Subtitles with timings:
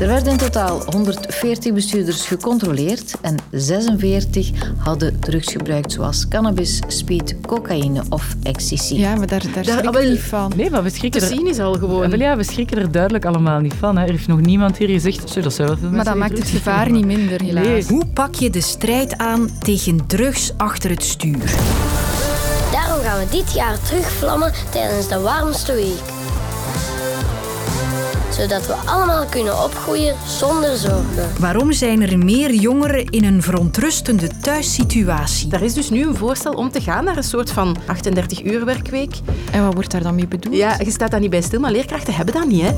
[0.00, 7.36] Er werden in totaal 140 bestuurders gecontroleerd en 46 hadden drugs gebruikt, zoals cannabis, speed,
[7.46, 8.94] cocaïne of ecstasy.
[8.94, 10.52] Ja, maar daar, daar schrik ik niet van.
[10.56, 11.32] Nee, maar we schrikken Te er...
[11.32, 12.18] zien is al gewoon.
[12.18, 13.96] Ja, we schrikken er duidelijk allemaal niet van.
[13.96, 14.04] Hè.
[14.04, 15.30] Er heeft nog niemand hier gezegd...
[15.30, 17.66] Zo, dat zou wel veel Maar dat maakt het gevaar niet minder, helaas.
[17.66, 17.84] Nee.
[17.88, 21.54] Hoe pak je de strijd aan tegen drugs achter het stuur?
[22.72, 26.17] Daarom gaan we dit jaar terugvlammen tijdens de warmste week.
[28.38, 31.30] Zodat we allemaal kunnen opgroeien zonder zorgen.
[31.38, 35.52] Waarom zijn er meer jongeren in een verontrustende thuissituatie?
[35.52, 38.64] Er is dus nu een voorstel om te gaan naar een soort van 38 uur
[38.64, 39.14] werkweek.
[39.52, 40.56] En wat wordt daar dan mee bedoeld?
[40.56, 42.70] Ja, je staat daar niet bij stil, maar leerkrachten hebben dat niet, hè?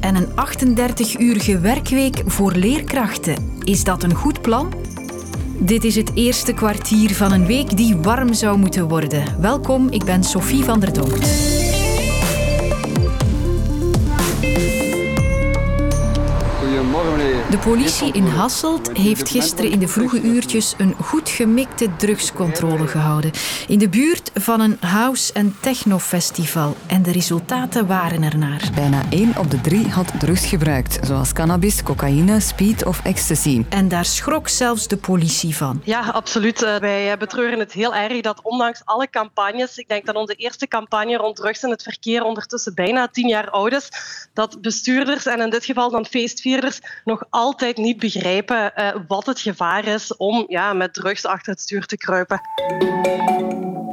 [0.00, 3.60] En een 38-urige werkweek voor leerkrachten.
[3.62, 4.72] Is dat een goed plan?
[5.58, 9.24] Dit is het eerste kwartier van een week die warm zou moeten worden.
[9.40, 11.63] Welkom, ik ben Sophie van der Donkt.
[17.54, 23.30] De politie in Hasselt heeft gisteren in de vroege uurtjes een goed gemikte drugscontrole gehouden.
[23.68, 26.76] In de buurt van een house- en technofestival.
[26.86, 28.70] En de resultaten waren ernaar.
[28.74, 33.64] Bijna 1 op de 3 had drugs gebruikt, zoals cannabis, cocaïne, speed of ecstasy.
[33.68, 35.80] En daar schrok zelfs de politie van.
[35.84, 36.62] Ja, absoluut.
[36.62, 40.34] Eh, Wij eh, betreuren het heel erg dat ondanks alle campagnes, ik denk dat onze
[40.34, 43.88] eerste campagne rond drugs en het verkeer ondertussen bijna tien jaar oud is,
[44.32, 47.42] dat bestuurders en in dit geval dan feestvierders nog altijd
[47.74, 51.96] niet begrijpen eh, wat het gevaar is om ja, met drugs achter het stuur te
[51.96, 52.40] kruipen.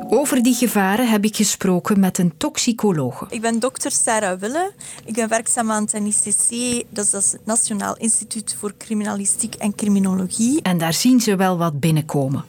[0.09, 3.25] Over die gevaren heb ik gesproken met een toxicologe.
[3.29, 4.71] Ik ben dokter Sarah Wille.
[5.05, 10.61] Ik ben werkzaam aan het NICC, dat is het Nationaal Instituut voor Criminalistiek en Criminologie.
[10.61, 12.45] En daar zien ze wel wat binnenkomen.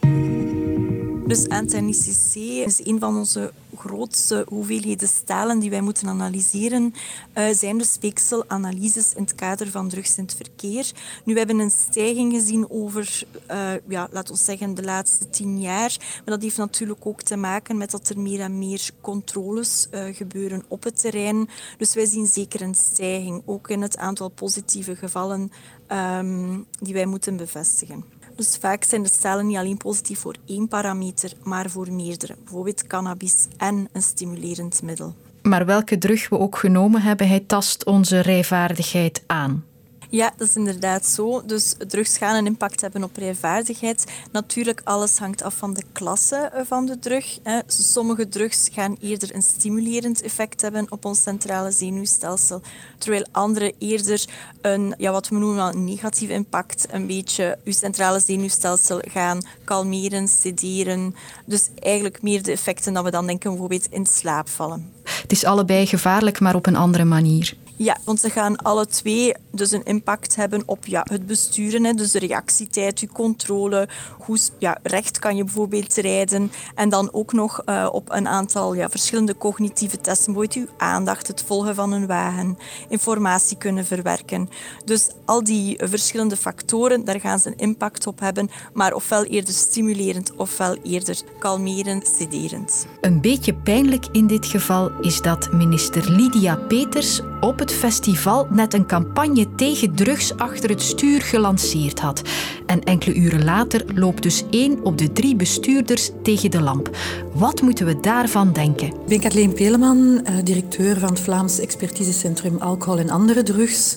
[1.32, 2.34] Dus NICC
[2.66, 6.94] is een van onze grootste hoeveelheden stalen die wij moeten analyseren,
[7.32, 10.92] eh, zijn dus speekselanalyses in het kader van drugs in het verkeer.
[11.24, 15.60] Nu, we hebben een stijging gezien over, eh, ja, laten we zeggen, de laatste tien
[15.60, 15.96] jaar.
[15.98, 20.04] Maar dat heeft natuurlijk ook te maken met dat er meer en meer controles eh,
[20.14, 21.48] gebeuren op het terrein.
[21.78, 25.52] Dus wij zien zeker een stijging, ook in het aantal positieve gevallen
[25.86, 28.21] ehm, die wij moeten bevestigen.
[28.36, 32.36] Dus vaak zijn de stalen niet alleen positief voor één parameter, maar voor meerdere.
[32.44, 35.14] Bijvoorbeeld cannabis en een stimulerend middel.
[35.42, 39.64] Maar welke drug we ook genomen hebben, hij tast onze rijvaardigheid aan.
[40.12, 41.42] Ja, dat is inderdaad zo.
[41.46, 44.04] Dus drugs gaan een impact hebben op rijvaardigheid.
[44.32, 47.38] Natuurlijk, alles hangt af van de klasse eh, van de drug.
[47.66, 52.60] Sommige drugs gaan eerder een stimulerend effect hebben op ons centrale zenuwstelsel,
[52.98, 54.24] terwijl andere eerder
[54.60, 60.28] een, ja, wat we noemen een negatief impact, een beetje uw centrale zenuwstelsel gaan kalmeren,
[60.28, 61.14] sederen.
[61.46, 64.92] Dus eigenlijk meer de effecten dat we dan denken bijvoorbeeld in slaap vallen.
[65.22, 67.56] Het is allebei gevaarlijk, maar op een andere manier.
[67.82, 71.84] Ja, want ze gaan alle twee dus een impact hebben op ja, het besturen.
[71.84, 73.88] Hè, dus de reactietijd, je controle,
[74.18, 76.52] hoe ja, recht kan je bijvoorbeeld rijden.
[76.74, 80.32] En dan ook nog eh, op een aantal ja, verschillende cognitieve testen.
[80.32, 84.48] Bijvoorbeeld je aandacht, het volgen van een wagen, informatie kunnen verwerken.
[84.84, 88.50] Dus al die verschillende factoren, daar gaan ze een impact op hebben.
[88.72, 92.86] Maar ofwel eerder stimulerend, ofwel eerder kalmerend, sederend.
[93.00, 98.74] Een beetje pijnlijk in dit geval is dat minister Lydia Peters op het festival net
[98.74, 102.22] een campagne tegen drugs achter het stuur gelanceerd had.
[102.66, 106.96] En enkele uren later loopt dus één op de drie bestuurders tegen de lamp.
[107.34, 108.86] Wat moeten we daarvan denken?
[108.86, 113.96] Ik ben Kathleen Peleman, eh, directeur van het Vlaams Expertisecentrum Alcohol en Andere Drugs.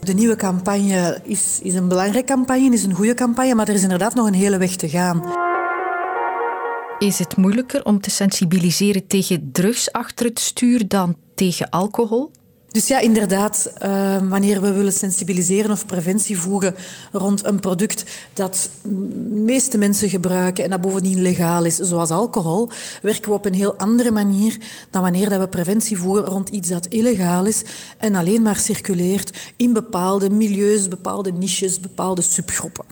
[0.00, 3.82] De nieuwe campagne is, is een belangrijke campagne, is een goede campagne, maar er is
[3.82, 5.22] inderdaad nog een hele weg te gaan.
[6.98, 12.30] Is het moeilijker om te sensibiliseren tegen drugs achter het stuur dan tegen alcohol?
[12.70, 16.74] Dus ja, inderdaad, uh, wanneer we willen sensibiliseren of preventie voegen
[17.12, 18.88] rond een product dat de
[19.30, 22.70] meeste mensen gebruiken en dat bovendien legaal is, zoals alcohol,
[23.02, 24.58] werken we op een heel andere manier
[24.90, 27.62] dan wanneer dat we preventie voeren rond iets dat illegaal is
[27.98, 32.84] en alleen maar circuleert in bepaalde milieus, bepaalde niches, bepaalde subgroepen.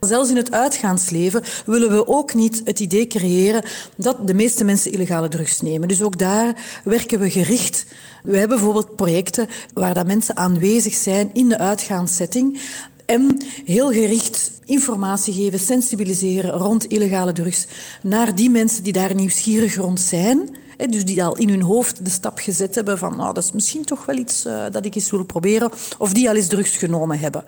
[0.00, 3.64] Zelfs in het uitgaansleven willen we ook niet het idee creëren
[3.96, 5.88] dat de meeste mensen illegale drugs nemen.
[5.88, 6.54] Dus ook daar
[6.84, 7.86] werken we gericht.
[8.22, 12.60] We hebben bijvoorbeeld projecten waar dat mensen aanwezig zijn in de uitgaanssetting
[13.06, 17.66] en heel gericht informatie geven, sensibiliseren rond illegale drugs
[18.02, 20.56] naar die mensen die daar nieuwsgierig rond zijn.
[20.88, 23.84] Dus die al in hun hoofd de stap gezet hebben van nou, dat is misschien
[23.84, 25.70] toch wel iets uh, dat ik eens wil proberen.
[25.98, 27.44] Of die al eens drugs genomen hebben.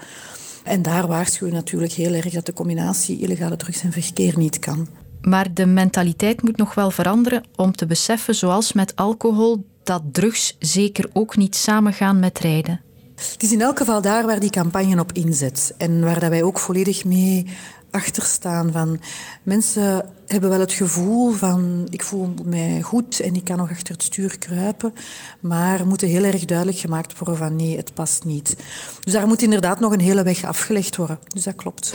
[0.69, 4.59] En daar waarschuwen we natuurlijk heel erg dat de combinatie illegale drugs en verkeer niet
[4.59, 4.88] kan.
[5.20, 10.56] Maar de mentaliteit moet nog wel veranderen om te beseffen, zoals met alcohol, dat drugs
[10.59, 12.81] zeker ook niet samengaan met rijden.
[13.15, 16.43] Het is in elk geval daar waar die campagne op inzet en waar dat wij
[16.43, 17.47] ook volledig mee
[17.90, 18.73] achterstaan.
[18.73, 19.00] Van,
[19.43, 23.93] mensen hebben wel het gevoel van ik voel mij goed en ik kan nog achter
[23.93, 24.94] het stuur kruipen,
[25.40, 28.56] maar moeten heel erg duidelijk gemaakt worden van nee, het past niet.
[29.05, 31.19] Dus daar moet inderdaad nog een hele weg afgelegd worden.
[31.29, 31.93] Dus dat klopt.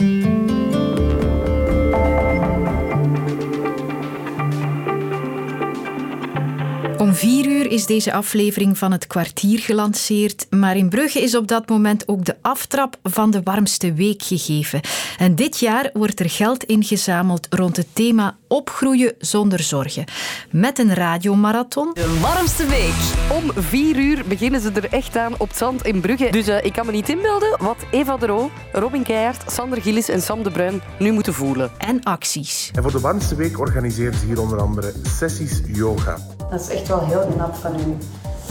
[7.14, 11.48] Om vier uur is deze aflevering van het kwartier gelanceerd, maar in Brugge is op
[11.48, 14.80] dat moment ook de aftrap van de warmste week gegeven.
[15.18, 20.04] En dit jaar wordt er geld ingezameld rond het thema opgroeien zonder zorgen.
[20.50, 21.90] Met een radiomarathon.
[21.94, 22.94] De warmste week.
[23.42, 26.28] Om vier uur beginnen ze er echt aan op het zand in Brugge.
[26.30, 30.08] Dus uh, ik kan me niet inbeelden wat Eva de Roo, Robin Keijert, Sander Gillis
[30.08, 31.70] en Sam de Bruin nu moeten voelen.
[31.78, 32.70] En acties.
[32.74, 36.33] En voor de warmste week organiseren ze hier onder andere sessies yoga.
[36.50, 37.96] Dat is echt wel heel knap van u,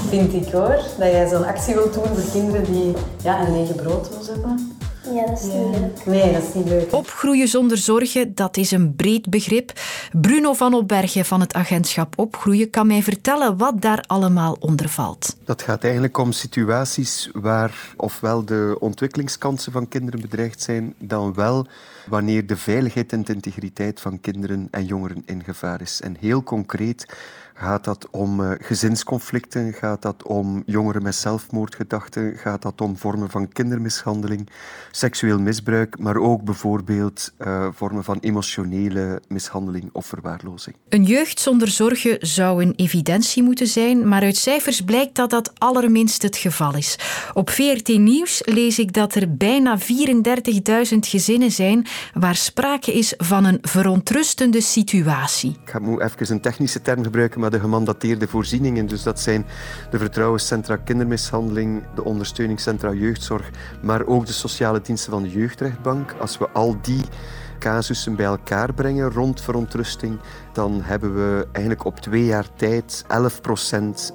[0.09, 0.75] vind ik hoor.
[0.97, 2.93] Dat jij zo'n actie wilt doen voor kinderen die
[3.23, 4.77] ja, een lege brooddoos hebben.
[5.13, 6.05] Ja, dat is niet leuk.
[6.05, 6.93] Nee, dat is niet leuk.
[6.93, 9.71] Opgroeien zonder zorgen, dat is een breed begrip.
[10.11, 15.35] Bruno van Opbergen van het agentschap Opgroeien kan mij vertellen wat daar allemaal onder valt.
[15.45, 21.67] Dat gaat eigenlijk om situaties waar ofwel de ontwikkelingskansen van kinderen bedreigd zijn, dan wel
[22.09, 26.01] wanneer de veiligheid en de integriteit van kinderen en jongeren in gevaar is.
[26.01, 27.05] En heel concreet
[27.53, 29.73] Gaat dat om uh, gezinsconflicten?
[29.73, 32.37] Gaat dat om jongeren met zelfmoordgedachten?
[32.37, 34.49] Gaat dat om vormen van kindermishandeling,
[34.91, 40.75] seksueel misbruik, maar ook bijvoorbeeld uh, vormen van emotionele mishandeling of verwaarlozing?
[40.89, 45.51] Een jeugd zonder zorgen zou een evidentie moeten zijn, maar uit cijfers blijkt dat dat
[45.57, 46.99] allerminst het geval is.
[47.33, 49.83] Op VRT Nieuws lees ik dat er bijna 34.000
[50.99, 55.57] gezinnen zijn waar sprake is van een verontrustende situatie.
[55.63, 58.85] Ik ga even een technische term gebruiken, maar de gemandateerde voorzieningen.
[58.85, 59.45] Dus dat zijn
[59.89, 63.49] de vertrouwenscentra kindermishandeling, de ondersteuningscentra jeugdzorg,
[63.81, 66.13] maar ook de sociale diensten van de jeugdrechtbank.
[66.19, 67.01] Als we al die
[67.59, 70.19] casussen bij elkaar brengen rond verontrusting,
[70.53, 73.05] dan hebben we eigenlijk op twee jaar tijd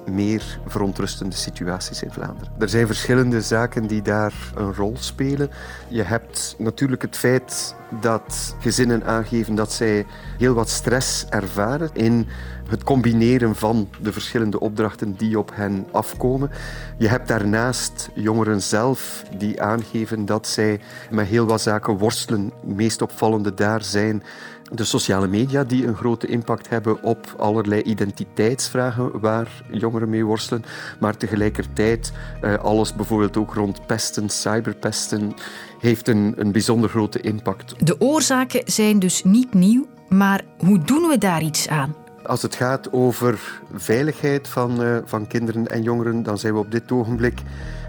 [0.07, 2.53] 11% meer verontrustende situaties in Vlaanderen.
[2.59, 5.49] Er zijn verschillende zaken die daar een rol spelen.
[5.87, 10.05] Je hebt natuurlijk het feit dat gezinnen aangeven dat zij
[10.37, 12.27] heel wat stress ervaren in
[12.67, 16.51] het combineren van de verschillende opdrachten die op hen afkomen.
[16.97, 22.51] Je hebt daarnaast jongeren zelf die aangeven dat zij met heel wat zaken worstelen.
[22.61, 24.23] Het meest opvallende daar zijn
[24.71, 30.63] de sociale media die een grote impact hebben op allerlei identiteitsvragen waar jongeren mee worstelen,
[30.99, 32.11] maar tegelijkertijd
[32.41, 35.33] eh, alles bijvoorbeeld ook rond pesten, cyberpesten,
[35.79, 37.85] heeft een, een bijzonder grote impact.
[37.85, 41.95] De oorzaken zijn dus niet nieuw, maar hoe doen we daar iets aan?
[42.23, 46.71] Als het gaat over veiligheid van, uh, van kinderen en jongeren, dan zijn we op
[46.71, 47.41] dit ogenblik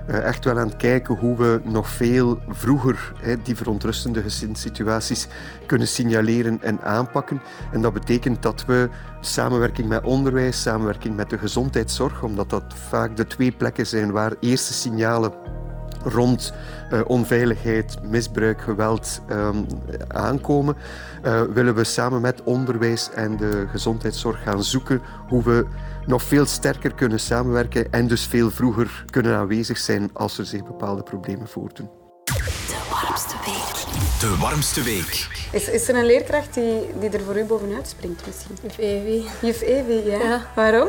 [0.06, 3.12] echt wel aan het kijken hoe we nog veel vroeger
[3.42, 5.28] die verontrustende gezinssituaties
[5.66, 7.40] kunnen signaleren en aanpakken.
[7.72, 8.88] En dat betekent dat we
[9.20, 14.32] samenwerking met onderwijs, samenwerking met de gezondheidszorg, omdat dat vaak de twee plekken zijn waar
[14.40, 15.32] eerste signalen
[16.04, 16.52] rond
[16.92, 19.66] uh, onveiligheid, misbruik, geweld um,
[20.08, 20.76] aankomen,
[21.24, 25.66] uh, willen we samen met onderwijs en de gezondheidszorg gaan zoeken hoe we
[26.10, 30.64] nog veel sterker kunnen samenwerken en dus veel vroeger kunnen aanwezig zijn als er zich
[30.64, 31.88] bepaalde problemen voordoen.
[32.24, 34.20] De warmste week.
[34.20, 35.28] De warmste week.
[35.52, 38.56] Is, is er een leerkracht die, die er voor u bovenuit springt misschien?
[38.62, 39.26] Juf Evi.
[39.40, 40.18] Juf Evi, ja.
[40.18, 40.46] ja.
[40.54, 40.88] Waarom?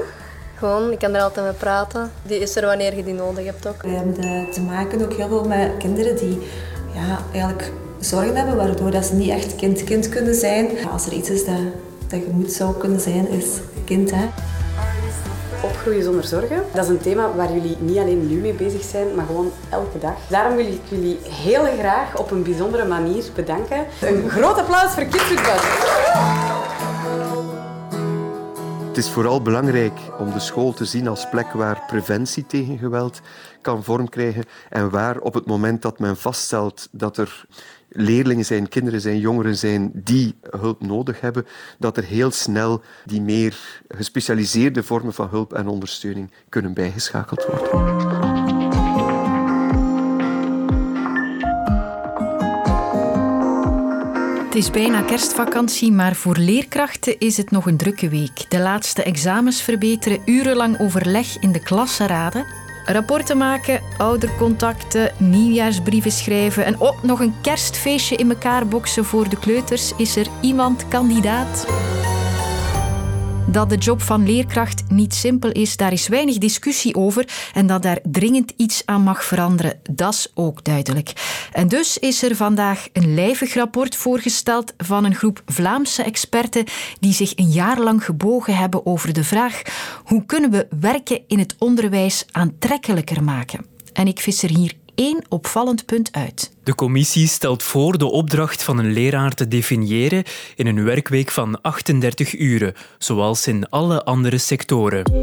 [0.55, 2.11] Gewoon, ik kan er altijd mee praten.
[2.23, 3.81] Die is er wanneer je die nodig hebt ook.
[3.81, 6.41] We hebben te maken ook heel veel met kinderen die
[6.93, 10.69] ja, eigenlijk zorgen hebben, waardoor dat ze niet echt kind-kind kunnen zijn.
[10.91, 11.55] Als er iets is dat,
[12.07, 13.45] dat je moet zou kunnen zijn, is
[13.85, 14.11] kind.
[14.11, 14.25] Hè.
[15.63, 19.15] Opgroeien zonder zorgen, dat is een thema waar jullie niet alleen nu mee bezig zijn,
[19.15, 20.13] maar gewoon elke dag.
[20.27, 23.85] Daarom wil ik jullie heel graag op een bijzondere manier bedanken.
[24.01, 25.29] Een groot applaus voor Kids
[28.91, 33.21] Het is vooral belangrijk om de school te zien als plek waar preventie tegen geweld
[33.61, 37.45] kan vorm krijgen en waar op het moment dat men vaststelt dat er
[37.89, 41.45] leerlingen zijn, kinderen zijn, jongeren zijn die hulp nodig hebben,
[41.79, 48.50] dat er heel snel die meer gespecialiseerde vormen van hulp en ondersteuning kunnen bijgeschakeld worden.
[54.51, 58.49] Het is bijna kerstvakantie, maar voor leerkrachten is het nog een drukke week.
[58.49, 62.45] De laatste examens verbeteren, urenlang overleg in de klassenraden.
[62.85, 69.39] Rapporten maken, oudercontacten, nieuwjaarsbrieven schrijven en oh, nog een kerstfeestje in elkaar boksen voor de
[69.39, 69.93] kleuters.
[69.97, 71.65] Is er iemand kandidaat?
[73.47, 77.49] Dat de job van leerkracht niet simpel is, daar is weinig discussie over.
[77.53, 81.13] En dat daar dringend iets aan mag veranderen, dat is ook duidelijk.
[81.51, 86.65] En dus is er vandaag een lijvig rapport voorgesteld van een groep Vlaamse experten
[86.99, 89.61] die zich een jaar lang gebogen hebben over de vraag
[90.03, 93.65] hoe kunnen we werken in het onderwijs aantrekkelijker maken.
[93.93, 96.51] En ik vis er hier één opvallend punt uit.
[96.63, 100.23] De commissie stelt voor de opdracht van een leraar te definiëren
[100.55, 105.13] in een werkweek van 38 uren, zoals in alle andere sectoren.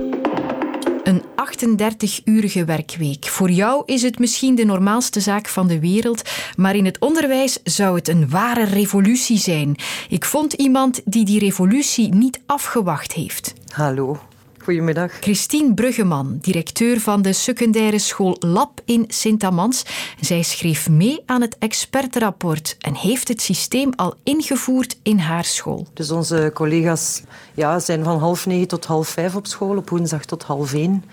[1.02, 3.26] Een 38-urige werkweek.
[3.26, 6.22] Voor jou is het misschien de normaalste zaak van de wereld,
[6.56, 9.76] maar in het onderwijs zou het een ware revolutie zijn.
[10.08, 13.52] Ik vond iemand die die revolutie niet afgewacht heeft.
[13.72, 14.20] Hallo,
[14.68, 15.12] Goedemiddag.
[15.20, 19.84] Christine Bruggeman, directeur van de secundaire school Lab in Sint-Amans.
[20.20, 25.86] Zij schreef mee aan het expertenrapport en heeft het systeem al ingevoerd in haar school.
[25.94, 27.22] Dus onze collega's
[27.54, 31.04] ja, zijn van half negen tot half vijf op school, op woensdag tot half één.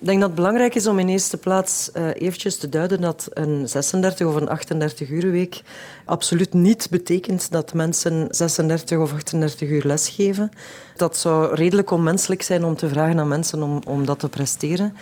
[0.00, 3.28] Ik denk dat het belangrijk is om in eerste plaats uh, eventjes te duiden dat
[3.32, 5.62] een 36 of een 38 uur week
[6.04, 10.50] absoluut niet betekent dat mensen 36 of 38 uur lesgeven.
[10.96, 14.96] Dat zou redelijk onmenselijk zijn om te vragen aan mensen om, om dat te presteren.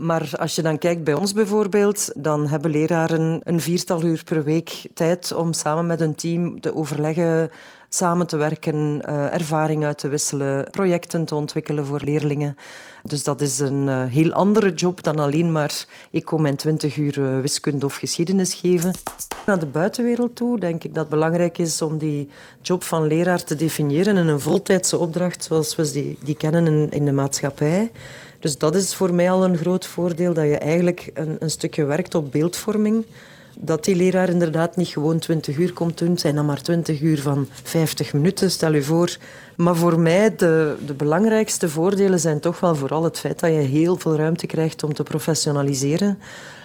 [0.00, 4.44] Maar als je dan kijkt bij ons bijvoorbeeld, dan hebben leraren een viertal uur per
[4.44, 7.50] week tijd om samen met een team te overleggen,
[7.88, 12.56] samen te werken, uh, ervaring uit te wisselen, projecten te ontwikkelen voor leerlingen.
[13.02, 16.96] Dus dat is een uh, heel andere job dan alleen maar ik kom mijn 20
[16.96, 18.94] uur uh, wiskunde of geschiedenis geven.
[19.46, 22.28] Naar de buitenwereld toe denk ik dat het belangrijk is om die
[22.62, 27.04] job van leraar te definiëren in een voltijdse opdracht zoals we die, die kennen in
[27.04, 27.90] de maatschappij.
[28.40, 31.84] Dus dat is voor mij al een groot voordeel, dat je eigenlijk een, een stukje
[31.84, 33.04] werkt op beeldvorming
[33.62, 36.10] dat die leraar inderdaad niet gewoon 20 uur komt doen.
[36.10, 39.16] Het zijn dan maar 20 uur van 50 minuten, stel je voor.
[39.56, 43.56] Maar voor mij de, de belangrijkste voordelen zijn toch wel vooral het feit dat je
[43.56, 46.18] heel veel ruimte krijgt om te professionaliseren.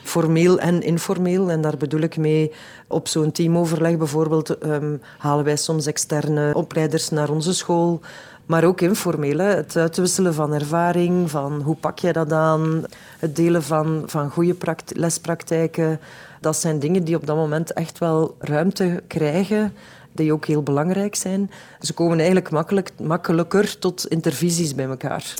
[0.03, 1.51] Formeel en informeel.
[1.51, 2.51] En daar bedoel ik mee,
[2.87, 8.01] op zo'n teamoverleg bijvoorbeeld um, halen wij soms externe opleiders naar onze school.
[8.45, 12.83] Maar ook informeel, het uitwisselen van ervaring, van hoe pak je dat aan,
[13.19, 14.55] het delen van, van goede
[14.87, 15.99] lespraktijken.
[16.41, 19.73] Dat zijn dingen die op dat moment echt wel ruimte krijgen,
[20.11, 21.51] die ook heel belangrijk zijn.
[21.79, 25.33] Ze komen eigenlijk makkelijk, makkelijker tot intervisies bij elkaar.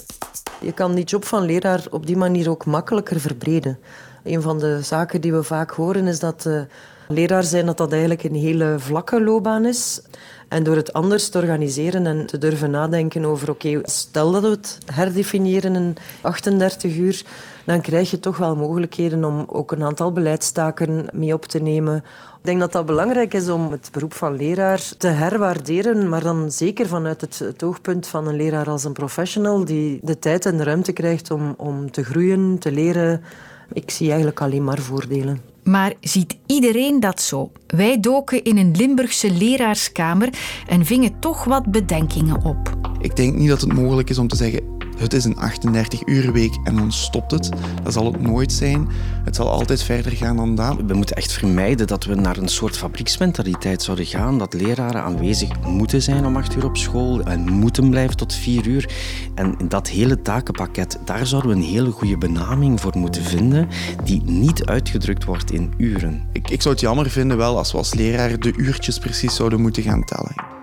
[0.62, 3.80] Je kan die job van leraar op die manier ook makkelijker verbreden.
[4.24, 6.62] Een van de zaken die we vaak horen is dat uh,
[7.08, 10.02] leraar zijn dat dat eigenlijk een hele vlakke loopbaan is.
[10.48, 14.48] En door het anders te organiseren en te durven nadenken over, oké, stel dat we
[14.48, 17.24] het herdefiniëren in 38 uur,
[17.66, 21.96] dan krijg je toch wel mogelijkheden om ook een aantal beleidstaken mee op te nemen.
[22.40, 26.52] Ik denk dat dat belangrijk is om het beroep van leraar te herwaarderen, maar dan
[26.52, 30.64] zeker vanuit het, oogpunt van een leraar als een professional die de tijd en de
[30.64, 33.22] ruimte krijgt om, om te groeien, te leren.
[33.74, 35.55] Ik zie eigenlijk alleen maar voordelen.
[35.66, 37.52] Maar ziet iedereen dat zo?
[37.68, 40.30] Wij doken in een Limburgse leraarskamer
[40.68, 42.78] en vingen toch wat bedenkingen op.
[43.02, 46.58] Ik denk niet dat het mogelijk is om te zeggen het is een 38-uur week
[46.64, 47.50] en dan stopt het.
[47.84, 48.88] Dat zal het nooit zijn.
[49.24, 50.76] Het zal altijd verder gaan dan dat.
[50.88, 54.38] We moeten echt vermijden dat we naar een soort fabrieksmentaliteit zouden gaan.
[54.38, 58.68] Dat leraren aanwezig moeten zijn om 8 uur op school en moeten blijven tot 4
[58.68, 58.90] uur.
[59.36, 63.68] En dat hele takenpakket, daar zouden we een hele goede benaming voor moeten vinden,
[64.04, 66.28] die niet uitgedrukt wordt in uren.
[66.32, 69.62] Ik, ik zou het jammer vinden wel als we als leraar de uurtjes precies zouden
[69.62, 70.55] moeten gaan tellen.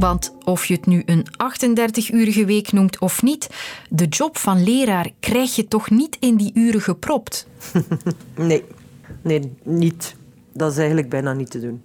[0.00, 3.48] Want of je het nu een 38-urige week noemt of niet,
[3.88, 7.46] de job van leraar krijg je toch niet in die uren gepropt?
[8.36, 8.64] nee,
[9.22, 10.16] nee, niet.
[10.52, 11.84] Dat is eigenlijk bijna niet te doen.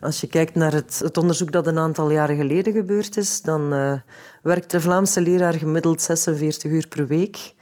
[0.00, 3.74] Als je kijkt naar het, het onderzoek dat een aantal jaren geleden gebeurd is, dan
[3.74, 3.92] uh,
[4.42, 7.54] werkt de Vlaamse leraar gemiddeld 46 uur per week.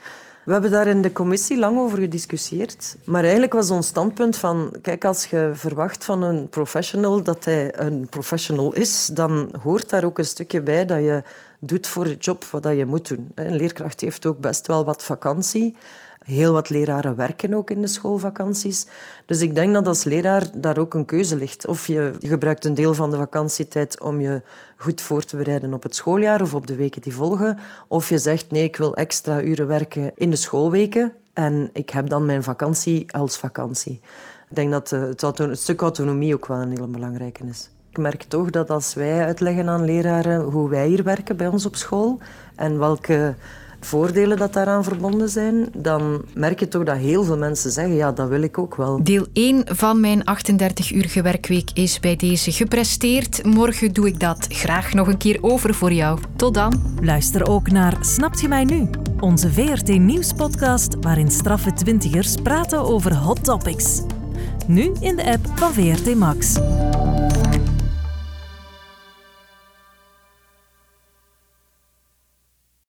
[0.44, 2.96] We hebben daar in de commissie lang over gediscussieerd.
[3.04, 4.74] Maar eigenlijk was ons standpunt van...
[4.82, 10.04] Kijk, als je verwacht van een professional dat hij een professional is, dan hoort daar
[10.04, 11.22] ook een stukje bij dat je
[11.58, 13.30] doet voor de job wat je moet doen.
[13.34, 15.76] Een leerkracht heeft ook best wel wat vakantie.
[16.24, 18.86] Heel wat leraren werken ook in de schoolvakanties.
[19.26, 21.66] Dus ik denk dat als leraar daar ook een keuze ligt.
[21.66, 24.42] Of je gebruikt een deel van de vakantietijd om je
[24.76, 27.58] goed voor te bereiden op het schooljaar of op de weken die volgen.
[27.88, 32.08] Of je zegt nee, ik wil extra uren werken in de schoolweken en ik heb
[32.08, 34.00] dan mijn vakantie als vakantie.
[34.50, 37.70] Ik denk dat het, het stuk autonomie ook wel een hele belangrijke is.
[37.90, 41.66] Ik merk toch dat als wij uitleggen aan leraren hoe wij hier werken bij ons
[41.66, 42.18] op school
[42.56, 43.34] en welke
[43.84, 48.12] voordelen dat daaraan verbonden zijn, dan merk je toch dat heel veel mensen zeggen, ja,
[48.12, 49.00] dat wil ik ook wel.
[49.02, 53.44] Deel 1 van mijn 38-urige werkweek is bij deze gepresteerd.
[53.44, 56.18] Morgen doe ik dat graag nog een keer over voor jou.
[56.36, 56.96] Tot dan.
[57.00, 58.88] Luister ook naar Snapt je mij nu?
[59.20, 64.02] Onze VRT Nieuws-podcast waarin straffe twintigers praten over hot topics.
[64.66, 66.56] Nu in de app van VRT Max.